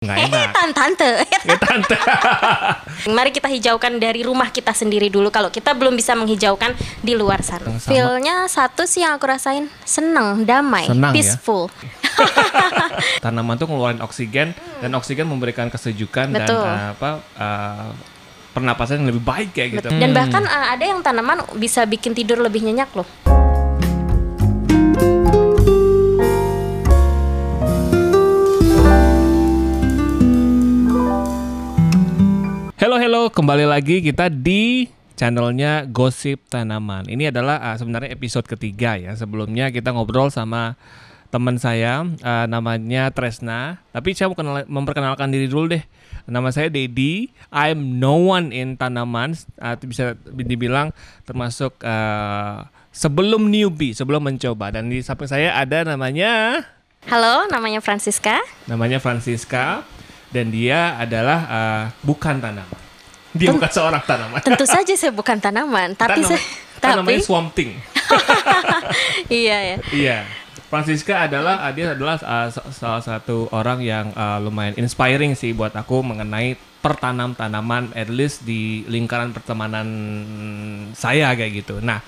[0.00, 0.48] nggak enak.
[0.56, 1.10] Tan tante.
[1.44, 1.96] Ya tante.
[3.04, 5.28] Mari kita hijaukan dari rumah kita sendiri dulu.
[5.28, 6.72] Kalau kita belum bisa menghijaukan
[7.04, 7.68] di luar sana.
[7.76, 7.84] Sama.
[7.84, 11.20] Feelnya satu sih yang aku rasain seneng, damai, Senang ya?
[11.20, 11.68] peaceful.
[13.24, 16.64] Tanaman tuh ngeluarin oksigen dan oksigen memberikan kesejukan dan Betul.
[16.64, 17.88] uh, apa uh,
[18.50, 19.88] pernapasan yang lebih baik kayak gitu.
[19.92, 20.16] Dan Hmm.
[20.16, 23.04] bahkan uh, ada yang tanaman bisa bikin tidur lebih nyenyak loh.
[33.30, 37.06] Kembali lagi kita di channelnya Gosip Tanaman.
[37.06, 39.14] Ini adalah uh, sebenarnya episode ketiga ya.
[39.14, 40.74] Sebelumnya kita ngobrol sama
[41.30, 43.78] teman saya uh, namanya Tresna.
[43.94, 45.84] Tapi saya mau kenal- memperkenalkan diri dulu deh.
[46.26, 47.30] Nama saya Dedi.
[47.54, 49.38] I'm no one in tanaman.
[49.62, 50.90] Uh, bisa dibilang
[51.22, 54.74] termasuk uh, sebelum newbie, sebelum mencoba.
[54.74, 56.66] Dan di samping saya ada namanya
[57.06, 58.42] Halo, namanya Francisca.
[58.68, 59.86] namanya Francisca
[60.34, 62.89] dan dia adalah uh, bukan tanaman.
[63.30, 64.38] Dia bukan seorang tanaman.
[64.42, 66.40] Tentu saja saya bukan tanaman, tapi Tanam- saya
[66.96, 67.70] namanya tapi Swamp Thing.
[69.42, 69.76] iya ya.
[69.92, 70.18] Iya.
[70.70, 75.50] Francisca adalah uh, dia adalah uh, sa- salah satu orang yang uh, lumayan inspiring sih
[75.50, 79.86] buat aku mengenai pertanam tanaman at least di lingkaran pertemanan
[80.94, 81.82] saya kayak gitu.
[81.82, 81.98] Nah,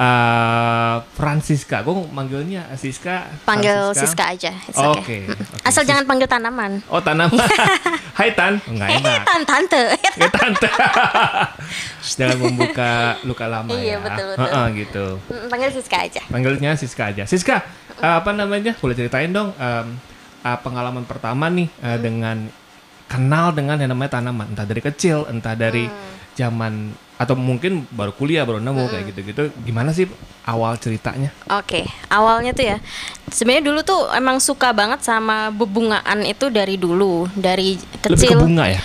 [0.00, 3.28] uh, Francisca, gue manggilnya Siska.
[3.44, 4.06] Panggil Francisca.
[4.08, 4.52] Siska aja.
[4.88, 4.96] Oke.
[4.96, 5.20] okay.
[5.28, 5.44] oke.
[5.62, 6.80] Asal Sis- jangan panggil tanaman.
[6.88, 7.36] Oh tanaman.
[8.18, 8.56] Hai Tan.
[8.60, 9.20] Oh, Nggak enak.
[9.28, 9.82] Tan tante.
[10.16, 10.68] Ya tante.
[12.20, 12.92] Jangan membuka
[13.24, 13.96] luka lama Iya, ya.
[14.00, 14.44] betul, betul.
[14.44, 15.06] Heeh, gitu.
[15.28, 16.22] Mm, panggil Siska aja.
[16.28, 17.22] Panggilnya Siska aja.
[17.24, 17.56] Siska,
[17.96, 18.72] eh, apa namanya?
[18.76, 19.86] Boleh ceritain dong em,
[20.42, 22.48] eh, pengalaman pertama nih eh, dengan
[23.06, 26.08] kenal dengan yang namanya tanaman, entah dari kecil, entah dari Hmm.
[26.32, 26.72] zaman
[27.20, 29.42] atau mungkin baru kuliah baru nemu kayak gitu-gitu.
[29.60, 30.08] Gimana sih
[30.48, 31.28] awal ceritanya?
[31.52, 32.76] Oke, awalnya tuh ya.
[33.28, 38.40] Sebenarnya dulu tuh emang suka banget sama bebungaan itu dari dulu, dari Lebih ke kecil.
[38.40, 38.80] bunga ya?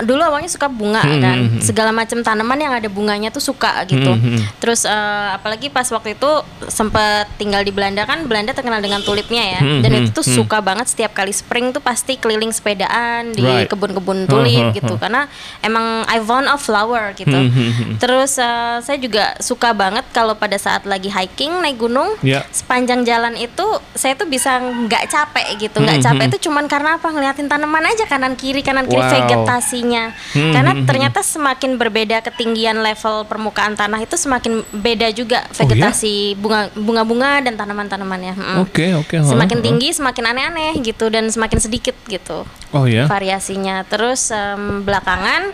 [0.00, 1.62] Dulu awalnya suka bunga Hmm, kan, hmm, hmm.
[1.62, 4.10] segala macam tanaman yang ada bunganya tuh suka gitu.
[4.10, 4.58] Hmm, hmm.
[4.58, 6.30] Terus eh, apalagi pas waktu itu
[6.66, 9.60] sempet tinggal di Belanda kan, Belanda terkenal dengan tulipnya ya.
[9.60, 10.36] Hmm, Dan hmm, itu tuh hmm.
[10.36, 13.66] suka banget setiap kali spring tuh pasti keliling sepedaan di Right.
[13.66, 14.94] kebun-kebun tulip hmm, gitu.
[14.94, 15.02] hmm.
[15.02, 15.26] Karena
[15.60, 17.34] emang I found a flower gitu.
[17.34, 17.96] Hmm.
[17.98, 22.46] Terus eh, saya juga suka banget kalau pada saat lagi hiking naik gunung, Ya.
[22.50, 26.30] sepanjang jalan itu saya tuh bisa nggak capek gitu, nggak Hmm, capek hmm.
[26.30, 29.10] itu cuman karena apa ngeliatin tanaman aja kanan kiri kanan kiri Wow.
[29.10, 29.88] vegetasinya.
[30.30, 30.88] Hmm, Karena hmm, hmm.
[30.88, 37.42] ternyata semakin berbeda ketinggian level permukaan tanah itu semakin beda juga Oh, vegetasi bunga bunga-bunga
[37.42, 38.62] dan tanaman-tanamannya.
[38.62, 39.18] Oke, oke.
[39.20, 39.66] Semakin huh, huh.
[39.66, 43.04] tinggi semakin aneh-aneh gitu dan semakin sedikit gitu Oh ya.
[43.04, 43.82] variasinya.
[43.84, 45.50] Terus em, belakangan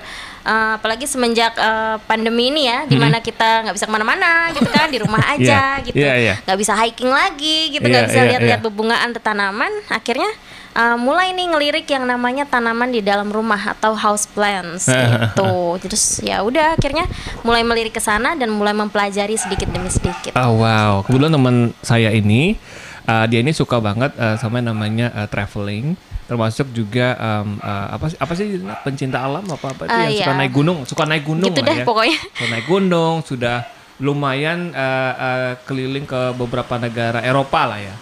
[0.46, 4.68] eh, apalagi semenjak eh, pandemi ini ya, di mana kita nggak bisa ke mana-mana gitu
[4.68, 6.34] kan, di rumah aja Iya, gitu, iya, iya.
[6.44, 8.66] nggak bisa hiking lagi gitu, nggak Iya, bisa iya, lihat-lihat iya.
[8.70, 9.72] bebungaan tanaman.
[9.90, 10.30] Akhirnya
[10.76, 15.80] eh, mulai nih ngelirik yang namanya tanaman di dalam rumah atau house plants gitu.
[15.80, 17.08] Terus ya udah akhirnya
[17.40, 20.36] mulai melirik ke sana dan mulai mempelajari sedikit demi sedikit.
[20.36, 22.60] Oh wow, kebetulan teman saya ini
[23.08, 27.96] uh, dia ini suka banget uh, sama yang namanya uh, traveling, termasuk juga um, uh,
[27.96, 28.46] apa sih apa sih
[28.84, 30.40] pencinta alam apa apa itu Ah, yang suka iya.
[30.44, 31.84] naik gunung, suka naik gunung Gitu lah deh ya.
[31.86, 32.18] pokoknya.
[32.34, 33.56] Suka naik gunung, sudah
[33.96, 37.94] lumayan uh, uh, keliling ke beberapa negara Eropa lah ya.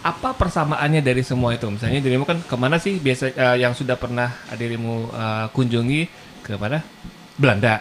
[0.00, 1.68] Apa persamaannya dari semua itu?
[1.68, 6.08] Misalnya dirimu kan ke mana sih biasa uh, yang sudah pernah dirimu uh, kunjungi
[6.40, 6.80] ke mana?
[7.40, 7.80] Belanda,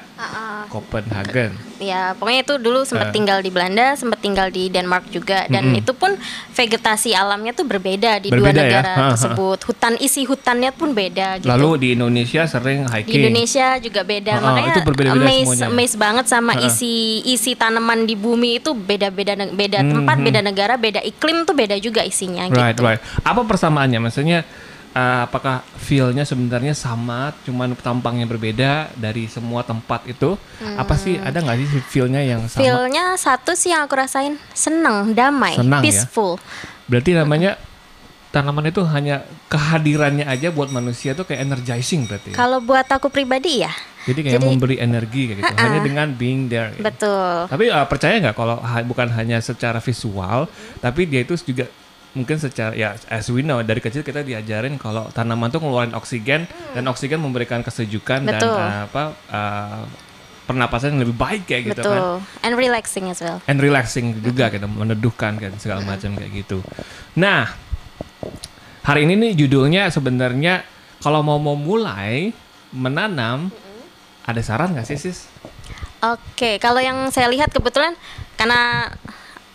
[0.68, 1.56] Copenhagen.
[1.78, 3.16] Ya, pokoknya itu dulu sempat Eh.
[3.16, 5.80] tinggal di Belanda, sempat tinggal di Denmark juga, dan Mm-mm.
[5.80, 6.12] itu pun
[6.50, 8.60] vegetasi alamnya tuh berbeda di Berbeda dua ya?
[8.60, 9.08] negara ha.
[9.14, 9.60] tersebut.
[9.64, 11.48] Hutan isi hutannya pun beda gitu.
[11.48, 13.22] Lalu di Indonesia sering di hiking.
[13.24, 15.68] Indonesia juga beda, ha, makanya itu berbeda-beda amazed, semuanya.
[15.70, 16.62] amazed banget sama ha.
[16.62, 16.94] isi
[17.24, 20.26] isi tanaman di bumi itu beda-beda beda Hmm, tempat, hmm.
[20.26, 22.84] beda negara, beda iklim tuh beda juga isinya Right, gitu.
[22.84, 23.00] right.
[23.22, 24.02] Apa persamaannya?
[24.02, 24.44] Maksudnya
[24.92, 30.38] uh, apakah feel-nya sebenarnya sama, cuman tampangnya berbeda dari semua tempat itu?
[30.76, 32.62] Apa sih ada nggak sih feel-nya yang sama?
[32.62, 35.86] Feelnya satu sih yang aku rasain seneng, damai, Senang ya?
[35.86, 36.38] peaceful.
[36.86, 37.58] Berarti namanya
[38.30, 42.30] tanaman itu hanya kehadirannya aja buat manusia tuh kayak energizing berarti.
[42.30, 42.36] ya?
[42.38, 43.74] Kalau buat aku pribadi ya,
[44.06, 45.56] Jadi kayak jadi- memberi energi kayak gitu.
[45.58, 46.70] Hanya dengan being there.
[46.72, 46.82] ya.
[46.84, 47.50] betul.
[47.50, 50.46] Tapi uh, percaya nggak kalau ha- bukan hanya secara visual,
[50.78, 51.66] tapi dia itu juga
[52.20, 56.44] mungkin secara ya as we know dari kecil kita diajarin kalau tanaman tuh ngeluarin oksigen
[56.76, 58.60] dan oksigen memberikan kesejukan dan Betul.
[58.60, 59.84] uh, apa uh,
[60.44, 62.02] pernapasan yang lebih baik kayak gitu kan.
[62.02, 62.16] Betul.
[62.44, 63.38] And relaxing as well.
[63.46, 66.66] And relaxing juga gitu, meneduhkan kan segala macam kayak gitu.
[67.16, 67.54] Nah,
[68.82, 70.66] hari ini nih judulnya sebenarnya
[71.00, 72.34] kalau mau mau mulai
[72.74, 73.54] menanam
[74.26, 75.30] ada saran nggak sih sis?
[76.02, 77.94] Oke, kalau yang saya lihat kebetulan
[78.34, 78.90] karena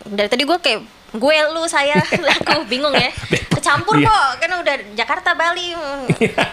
[0.07, 0.81] dari tadi gue kayak
[1.15, 1.95] gue lu saya
[2.37, 3.09] aku bingung ya.
[3.49, 4.05] Kecampur Iya.
[4.05, 6.01] kok kan udah Jakarta Bali mm,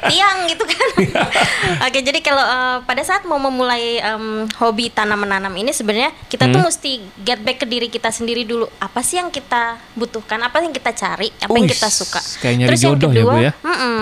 [0.06, 0.88] tiang gitu kan.
[1.86, 4.24] Oke jadi kalau eh, pada saat mau memulai em,
[4.56, 6.68] hobi tanam menanam ini sebenarnya kita tuh Hmm.
[6.68, 8.70] mesti get back ke diri kita sendiri dulu.
[8.78, 10.38] Apa sih yang kita butuhkan?
[10.40, 11.28] Apa yang kita cari?
[11.36, 12.20] Apa yang Wih, kita suka?
[12.38, 13.52] kayak nyari terus yang ya, kedua Bu, ya?
[13.58, 13.98] mm-mm.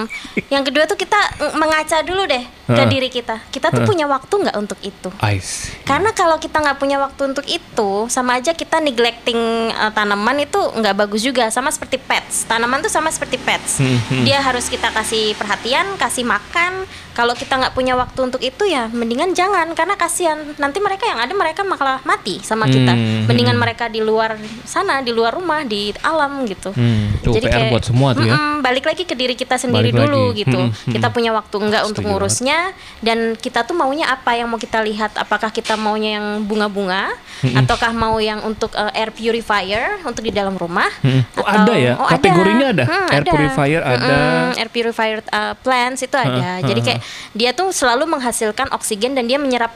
[0.49, 3.43] yang kedua tuh kita mm, mengaca dulu deh ke diri kita.
[3.49, 5.09] Kita tuh punya waktu nggak untuk itu?
[5.29, 5.75] Ice.
[5.83, 9.39] karena kalau kita nggak punya waktu untuk itu, sama aja kita neglecting
[9.73, 11.47] uh, tanaman itu nggak bagus juga.
[11.55, 13.79] Sama seperti pets, tanaman tuh sama seperti pets.
[13.79, 14.25] Hmm, hmm.
[14.27, 16.89] Dia harus kita kasih perhatian, kasih makan.
[17.11, 20.39] Kalau kita nggak punya waktu untuk itu ya, mendingan jangan karena kasihan.
[20.57, 22.95] Nanti mereka yang ada mereka malah mati sama kita.
[22.95, 23.63] Hmm, Mendingan hmm.
[23.63, 26.71] mereka di luar sana, di luar rumah, di alam gitu.
[26.71, 28.35] Hmm, tuh PR buat semua tuh ya.
[28.35, 30.41] Mm-mm, balik lagi ke diri kita sendiri Balik dulu lagi.
[30.47, 30.59] gitu.
[30.59, 30.93] Mm-mm, mm-mm.
[30.95, 32.59] Kita punya waktu enggak untuk Setuju ngurusnya
[33.03, 35.13] dan kita tuh maunya apa yang mau kita lihat?
[35.19, 37.11] Apakah kita maunya yang bunga-bunga
[37.43, 40.89] ataukah mau yang untuk uh, air purifier untuk di dalam rumah?
[41.03, 41.23] Mm-mm.
[41.41, 41.95] Oh, ada ya?
[41.97, 42.85] Kategorinya ada?
[42.87, 44.15] Hmm, Air purifier ada.
[44.15, 46.63] Mm-mm, air purifier uh, plants itu ada.
[46.63, 47.00] Jadi kayak
[47.33, 49.73] dia tuh selalu menghasilkan oksigen dan dia menyerap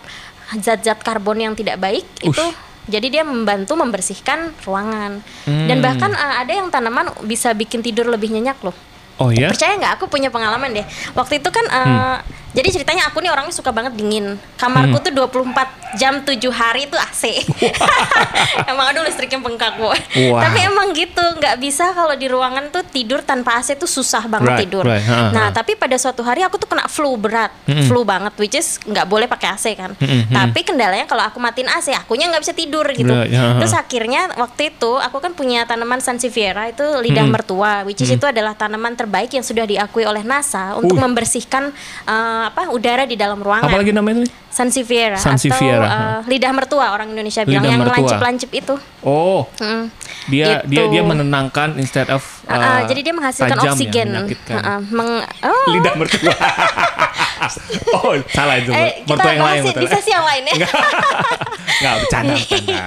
[0.55, 2.31] zat-zat karbon yang tidak baik Ush.
[2.31, 2.45] itu
[2.85, 5.81] jadi dia membantu membersihkan ruangan dan Hmm.
[5.81, 8.77] bahkan uh, ada yang tanaman bisa bikin tidur lebih nyenyak loh
[9.15, 9.49] Oh ya?
[9.49, 12.19] percaya nggak aku punya pengalaman deh waktu itu kan uh, Hmm.
[12.55, 15.05] Jadi ceritanya aku nih orangnya suka banget dingin kamarku Hmm.
[15.05, 17.43] tuh 24 jam 7 hari tuh AC
[18.71, 20.39] emang aduh listriknya bengkak bu Wow.
[20.41, 24.47] tapi emang gitu nggak bisa kalau di ruangan tuh tidur tanpa AC tuh susah banget
[24.49, 25.03] Right, tidur right.
[25.03, 25.53] Ha, nah ha.
[25.53, 27.85] tapi pada suatu hari aku tuh kena flu berat Mm-mm.
[27.85, 30.31] flu banget which is nggak boleh pakai AC kan Mm-mm.
[30.31, 33.59] tapi kendalanya kalau aku matiin AC akunya nggak bisa tidur gitu Right, ha, ha.
[33.59, 37.35] terus akhirnya waktu itu aku kan punya tanaman sansevieria itu lidah Mm-mm.
[37.35, 41.03] mertua which is itu adalah tanaman terbaik yang sudah diakui oleh NASA untuk Uh.
[41.05, 41.75] membersihkan
[42.51, 43.71] apa udara di dalam ruangan.
[43.71, 48.75] Apalagi namanya sansevieria, Sansevieria, atau eh, lidah mertua orang Indonesia bilang Lidah yang lancip-lancip itu.
[49.03, 49.89] Oh, Mm.
[50.27, 50.93] Dia dia Gitu.
[50.93, 54.57] dia menenangkan instead of ah, uh, jadi dia menghasilkan tajam ya, oksigen menyakitkan.
[54.57, 55.67] Ah, ah, meng- oh.
[55.71, 56.33] Lidah mertua.
[57.97, 58.71] oh, salah itu.
[58.71, 59.83] eh, mertua yang lain betul.
[59.85, 60.55] bisa sih yang lain ya
[61.75, 62.79] Enggak, bercanda, bercanda.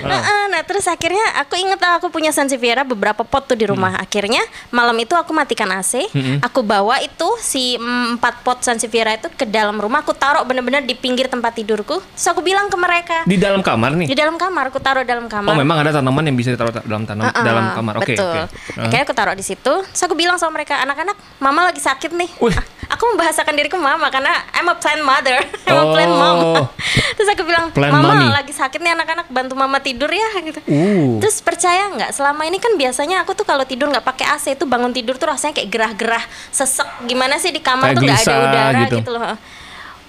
[0.00, 3.94] Nah, ah, nah, terus akhirnya aku inget aku punya Sansevieria beberapa pot tuh di rumah.
[3.96, 4.40] Akhirnya
[4.70, 6.40] malam itu aku matikan AC, Mm-mm.
[6.40, 10.00] aku bawa itu si empat pot Sansevieria itu ke dalam rumah.
[10.00, 12.00] Aku taruh bener-bener di pinggir tempat tidurku.
[12.00, 14.08] Terus aku bilang ke mereka Di dalam kamar nih.
[14.08, 14.72] di dalam kamar.
[14.72, 15.52] Aku taruh dalam kamar.
[15.52, 17.94] Oh, memang ada tanaman yang bisa ditaruh ta- dalam tanam Ah, ah, dalam kamar.
[17.98, 18.26] Oke, betul.
[18.26, 18.40] oke.
[18.76, 18.84] Ah.
[18.84, 19.72] Akhirnya aku taruh di situ.
[19.82, 22.30] Terus aku bilang sama mereka, anak-anak, mama lagi sakit nih.
[22.38, 22.52] Wih.
[22.52, 26.18] Ah, Aku membahasakan diriku mama karena I'm a plant mother, I'm a plant Oh.
[26.18, 26.38] mom.
[27.16, 28.26] Terus aku bilang, Plant mama mommy.
[28.28, 30.58] lagi sakit nih anak-anak, bantu mama tidur ya gitu.
[30.64, 31.16] Uh.
[31.18, 32.10] Terus percaya nggak?
[32.10, 35.28] Selama ini kan biasanya aku tuh kalau tidur nggak pakai AC itu bangun tidur tuh
[35.28, 38.96] rasanya kayak gerah-gerah, sesek gimana sih di kamar Kayak tuh nggak ada udara gitu.
[38.98, 39.10] gitu.
[39.12, 39.34] loh.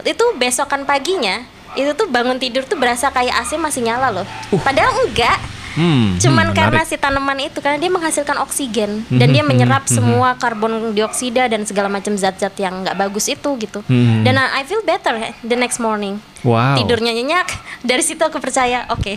[0.02, 4.26] Itu besokan paginya itu tuh bangun tidur tuh berasa kayak AC masih nyala loh.
[4.60, 5.38] Padahal enggak.
[5.72, 6.92] Hmm, Cuman hmm, karena menarik.
[6.92, 11.48] si tanaman itu karena dia menghasilkan oksigen dan dia Mhm, menyerap mhm, semua karbon dioksida
[11.48, 13.80] dan segala macam zat-zat yang nggak bagus itu gitu.
[13.88, 14.24] Mhm.
[14.24, 16.20] Dan uh, I feel better eh, the next morning.
[16.44, 16.76] Wow.
[16.76, 17.48] Tidurnya nyenyak.
[17.90, 19.16] Dari situ aku percaya, oke,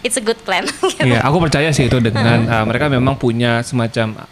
[0.00, 0.62] it's a good plan.
[0.96, 1.02] Gitu.
[1.02, 4.22] Iya, aku percaya sih itu dengan uh, mereka memang punya semacam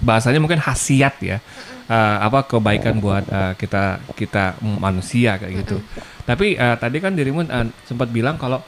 [0.00, 1.38] bahasanya mungkin khasiat ya.
[1.84, 5.76] Uh, apa kebaikan buat uh, kita kita manusia kayak gitu.
[6.24, 8.64] Tapi uh, tadi kan dirimu uh, sempat bilang kalau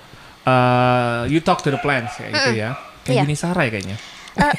[0.46, 2.70] uh, you talk to the plants kayak gitu ya.
[3.02, 3.22] Kayak Iya.
[3.22, 3.98] Yuni Sarai kayaknya.
[4.36, 4.52] Eh,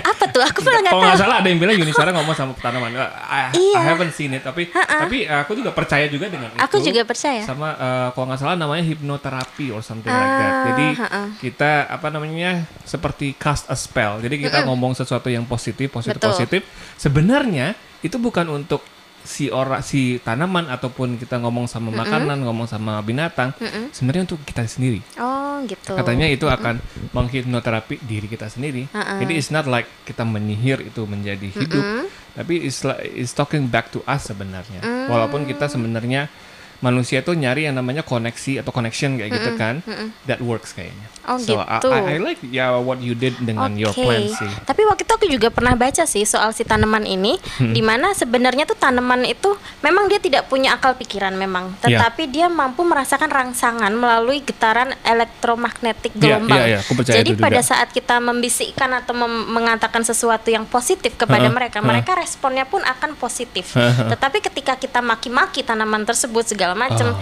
[0.00, 0.40] apa tuh?
[0.40, 1.10] Aku malah nggak Kalau tahu.
[1.12, 2.94] nggak salah ada yang bilang Yuni Sarai ngomong sama tanaman.
[2.94, 3.80] Uh, I, I Iya.
[3.84, 6.56] haven't seen it tapi tapi uh, aku juga percaya juga dengan itu.
[6.56, 7.42] Aku juga percaya.
[7.42, 10.48] Sama uh, kalau nggak salah namanya hipnoterapi or something like that.
[10.48, 11.22] Ah, Jadi ha-ha.
[11.36, 12.50] kita apa namanya
[12.82, 14.18] seperti cast a spell.
[14.18, 16.30] Jadi kita ngomong sesuatu yang positif, positif, Betul.
[16.32, 16.60] positif.
[16.94, 18.80] Sebenarnya itu bukan untuk
[19.24, 23.52] si orang si tanaman ataupun kita ngomong sama makanan, ngomong sama binatang.
[23.92, 25.04] Sebenarnya untuk kita sendiri.
[25.20, 25.92] Oh gitu.
[25.92, 26.80] Katanya itu akan
[27.12, 28.88] menghipnoterapi diri kita sendiri.
[28.92, 29.20] Ha-ha.
[29.20, 33.92] Jadi it's not like kita menyihir itu menjadi hidup, tapi it's, like, it's talking back
[33.92, 34.80] to us sebenarnya.
[34.80, 35.06] Mm.
[35.12, 36.32] Walaupun kita sebenarnya
[36.80, 39.84] manusia tuh nyari yang namanya koneksi atau connection kayak gitu kan,
[40.24, 41.06] that works kayaknya.
[41.22, 41.88] Oh, so I- gitu.
[41.88, 44.00] I, I like ya what you did dengan your Oke.
[44.00, 44.48] plan sih.
[44.64, 47.70] Tapi waktu itu aku juga pernah baca sih soal si tanaman ini, Hmm.
[47.70, 52.00] di mana sebenarnya tuh tanaman itu memang dia tidak punya akal pikiran memang, Iya.
[52.00, 56.58] tetapi dia mampu merasakan rangsangan melalui getaran elektromagnetik Iya, gelombang.
[56.58, 57.46] iya, iya, aku percaya Jadi itu juga.
[57.46, 61.86] pada saat kita membisikkan atau mem- mengatakan sesuatu yang positif kepada Heeh, mereka, heeh.
[61.86, 63.76] mereka responnya pun akan positif.
[63.76, 64.08] Heeh.
[64.08, 67.18] Tetapi ketika kita maki-maki tanaman tersebut segala macam, Oh.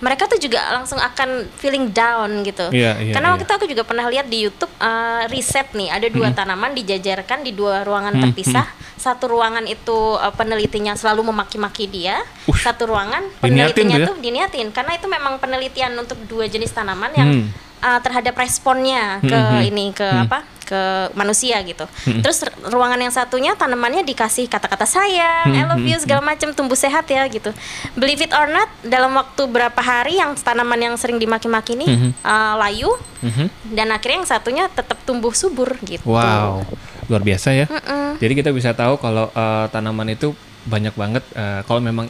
[0.00, 2.72] mereka tuh juga langsung akan feeling down gitu.
[2.72, 6.08] Iya, iya, Karena waktu itu aku juga pernah lihat di YouTube uh, riset nih ada
[6.08, 8.64] dua tanaman dijajarkan di dua ruangan Hmm, terpisah.
[8.96, 12.60] Satu ruangan itu uh, penelitinya selalu memaki-maki dia, Ush.
[12.60, 14.22] satu ruangan Diniatin penelitinya tuh ya?
[14.22, 17.48] diniatin karena itu memang penelitian untuk dua jenis tanaman yang Hmm.
[17.80, 19.68] uh, terhadap responnya ke Hmm, hmm.
[19.68, 20.24] ini ke Hmm.
[20.24, 20.38] apa
[20.70, 21.82] ke manusia gitu.
[22.22, 26.74] Terus r- ruangan yang satunya tanamannya dikasih kata-kata sayang, I love you segala macam tumbuh
[26.74, 27.50] sehat ya gitu.
[27.92, 31.86] Believe it or not, dalam waktu berapa hari yang tanaman yang sering dimaki-maki ini
[32.22, 33.76] uh, layu Mhm.
[33.76, 36.00] dan akhirnya yang satunya tetap tumbuh subur gitu.
[36.06, 36.64] Wow,
[37.04, 37.66] luar biasa ya.
[37.66, 38.16] Mm-mm.
[38.16, 41.20] Jadi kita bisa tahu kalau eh, tanaman itu banyak banget.
[41.34, 42.08] eh, kalau memang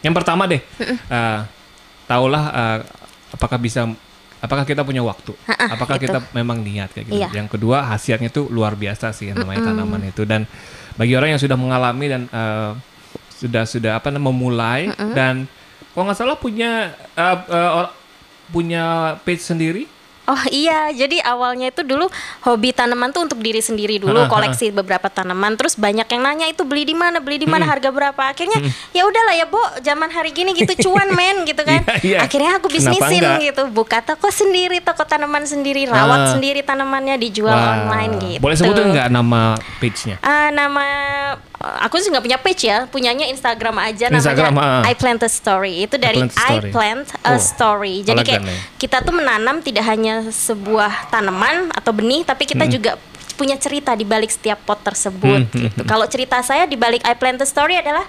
[0.00, 1.38] yang pertama deh, eh,
[2.04, 2.78] tahulah eh,
[3.30, 3.86] apakah bisa,
[4.44, 6.12] apakah kita punya waktu, apakah itu.
[6.12, 7.16] kita memang niat kayak gitu.
[7.16, 7.32] Iya.
[7.32, 10.28] Yang kedua hasilnya itu luar biasa sih yang namanya tanaman itu.
[10.28, 10.44] Dan
[11.00, 12.70] bagi orang yang sudah mengalami dan eh,
[13.40, 14.80] sudah sudah apa namanya memulai
[15.16, 15.48] dan
[15.96, 17.38] kalau nggak salah punya eh,
[17.80, 17.94] or-
[18.52, 19.88] punya page sendiri.
[20.24, 22.08] Oh iya, jadi awalnya itu dulu
[22.48, 24.28] hobi tanaman tuh untuk diri sendiri dulu, ha.
[24.32, 25.52] koleksi beberapa tanaman.
[25.60, 28.32] Terus banyak yang nanya itu beli di mana, beli di mana, harga berapa.
[28.32, 28.56] Akhirnya
[28.96, 31.84] ya udahlah ya, Bu, zaman hari gini gitu cuan men gitu kan.
[32.00, 32.18] Iya, iya.
[32.24, 36.30] Akhirnya aku bisnisin gitu, buka toko sendiri, toko tanaman sendiri, rawat Ah.
[36.32, 37.84] sendiri tanamannya dijual Wah.
[37.84, 38.40] online gitu.
[38.40, 40.16] Boleh sebutin nggak nama page-nya?
[40.24, 40.84] Ah, nama
[41.80, 44.90] aku sih nggak punya page ya, punyanya Instagram aja Instagram, namanya ah.
[44.90, 45.84] I Plant a Story.
[45.84, 46.68] Itu dari I Plant a Story.
[46.68, 47.94] I Plant a Oh, Story.
[48.02, 48.56] Jadi kayak ya.
[48.76, 52.96] kita tuh menanam tidak hanya sebuah tanaman atau benih, tapi kita juga
[53.34, 55.82] punya cerita di balik setiap pot tersebut Hmm, gitu.
[55.82, 58.06] Kalau cerita saya di balik I Plant a Story adalah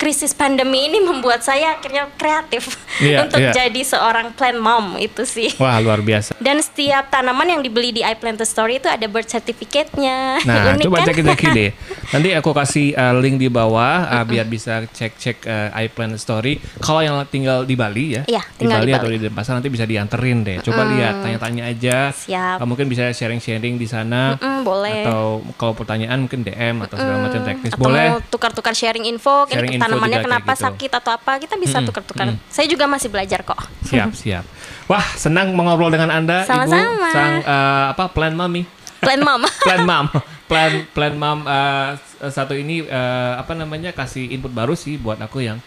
[0.00, 3.52] krisis pandemi ini membuat saya akhirnya kreatif Iya, untuk iya.
[3.52, 5.52] jadi seorang plant mom itu sih.
[5.60, 6.32] Wah luar biasa.
[6.40, 10.18] Dan setiap tanaman yang dibeli di I Plant a Story itu ada birth certificate-nya.
[10.50, 11.06] Nah, Unik coba kan?
[11.12, 11.70] cek-cek deh.
[12.16, 16.56] Nanti aku kasih uh, link di bawah uh, biar bisa cek-cek uh, iPlan Story.
[16.80, 19.20] Kalau yang tinggal di Bali ya, Iya, di Bali di atau Bali.
[19.20, 20.56] di Denpasar nanti bisa dianterin deh.
[20.64, 22.10] Coba lihat, tanya-tanya aja.
[22.10, 22.58] Siap.
[22.58, 24.40] Uh, mungkin bisa sharing-sharing di sana.
[24.40, 25.02] Mm, boleh.
[25.04, 28.06] Atau kalau pertanyaan mungkin DM atau segala macam teknis atau boleh.
[28.32, 30.62] tukar-tukar sharing info, Sharing info tanamannya kenapa gitu.
[30.70, 32.38] sakit atau apa, kita bisa tukar-tukar.
[32.46, 33.58] Saya juga masih belajar kok.
[33.90, 34.44] Siap, siap.
[34.86, 37.10] Wah, senang mengobrol dengan Anda, Ibu Sama-sama.
[37.10, 38.62] sang uh, apa plan mami.
[39.00, 39.42] Plan mom.
[39.66, 40.06] plan mam
[40.50, 41.96] plan plan mam uh,
[42.28, 45.58] satu ini uh, apa namanya kasih input baru sih buat aku yang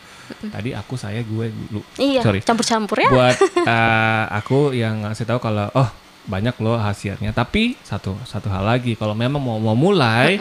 [0.50, 3.10] tadi aku saya gue lu iya, sorry campur-campur ya.
[3.12, 3.38] buat
[3.68, 5.90] uh, aku yang ngasih tahu kalau oh
[6.24, 10.40] banyak loh hasilnya tapi satu satu hal lagi kalau memang mau mau mulai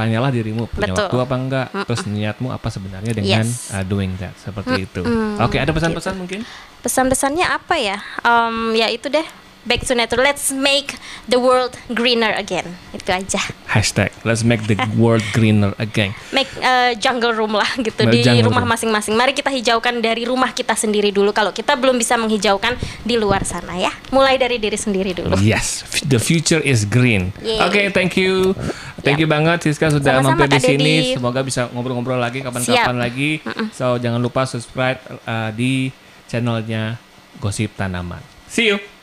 [0.00, 1.04] tanyalah dirimu punya Betul.
[1.04, 3.68] waktu apa enggak terus niatmu apa sebenarnya dengan Yes.
[3.68, 5.04] uh, doing that seperti itu
[5.36, 6.40] oke ada pesan-pesan mungkin
[6.80, 8.00] Pesan-pesannya apa ya?
[8.24, 9.26] Em, ya itu deh.
[9.66, 10.20] Back to nature.
[10.20, 10.96] Let's make
[11.28, 12.78] the world greener again.
[12.96, 13.40] Itu aja.
[13.70, 18.42] hashtag let's make the world greener again Make eh, jungle room lah gitu Make di
[18.42, 19.14] rumah masing-masing.
[19.14, 21.30] Mari kita hijaukan dari rumah kita sendiri dulu.
[21.30, 22.74] Kalau kita belum bisa menghijaukan
[23.06, 23.94] di luar sana ya.
[24.10, 25.38] Mulai dari diri sendiri dulu.
[25.38, 27.30] Yes, the future is green.
[27.62, 28.58] Oke, thank you,
[29.06, 30.94] thank you banget Siska sudah Sama-sama, mampir di sini.
[31.14, 33.30] Semoga bisa ngobrol-ngobrol lagi kapan-kapan lagi.
[33.70, 35.94] So jangan lupa subscribe uh, di
[36.26, 36.98] channelnya
[37.38, 38.22] Gosip Tanaman.
[38.50, 38.99] See you.